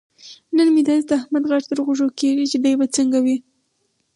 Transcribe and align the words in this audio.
نن 0.55 0.67
مې 0.73 0.81
داسې 0.87 1.05
د 1.09 1.11
احمد 1.19 1.43
غږ 1.51 1.63
تر 1.69 1.77
غوږو 1.85 2.07
کېږي. 2.19 2.45
چې 2.51 2.57
دی 2.63 2.73
به 2.79 2.85
څنګه 2.95 3.17
وي. 3.25 3.37